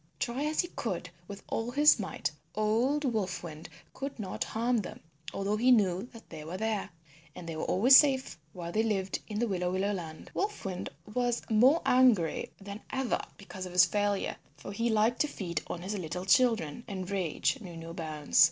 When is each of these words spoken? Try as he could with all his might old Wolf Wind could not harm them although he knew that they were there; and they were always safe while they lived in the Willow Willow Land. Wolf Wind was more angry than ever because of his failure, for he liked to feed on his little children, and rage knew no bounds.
Try 0.17 0.45
as 0.45 0.61
he 0.61 0.69
could 0.69 1.11
with 1.27 1.43
all 1.47 1.69
his 1.69 1.99
might 1.99 2.31
old 2.55 3.05
Wolf 3.05 3.43
Wind 3.43 3.69
could 3.93 4.17
not 4.17 4.45
harm 4.45 4.77
them 4.77 5.01
although 5.31 5.57
he 5.57 5.69
knew 5.71 6.09
that 6.11 6.27
they 6.31 6.43
were 6.43 6.57
there; 6.57 6.89
and 7.35 7.47
they 7.47 7.55
were 7.55 7.65
always 7.65 7.97
safe 7.97 8.39
while 8.51 8.71
they 8.71 8.81
lived 8.81 9.19
in 9.27 9.37
the 9.37 9.47
Willow 9.47 9.71
Willow 9.71 9.93
Land. 9.93 10.31
Wolf 10.33 10.65
Wind 10.65 10.89
was 11.13 11.43
more 11.51 11.83
angry 11.85 12.49
than 12.59 12.81
ever 12.89 13.19
because 13.37 13.67
of 13.67 13.73
his 13.73 13.85
failure, 13.85 14.37
for 14.57 14.71
he 14.71 14.89
liked 14.89 15.19
to 15.21 15.27
feed 15.27 15.61
on 15.67 15.83
his 15.83 15.93
little 15.95 16.25
children, 16.25 16.83
and 16.87 17.07
rage 17.11 17.61
knew 17.61 17.77
no 17.77 17.93
bounds. 17.93 18.39